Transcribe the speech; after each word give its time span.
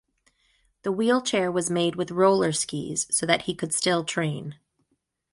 The 0.81 0.91
wheelchair 0.91 1.51
was 1.51 1.69
made 1.69 1.95
with 1.95 2.09
rollerskis, 2.09 3.05
so 3.13 3.27
that 3.27 3.43
he 3.43 3.53
could 3.53 3.71
still 3.71 4.03
train. 4.03 4.55